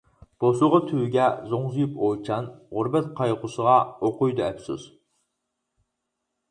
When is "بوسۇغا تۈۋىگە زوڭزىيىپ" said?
0.43-2.01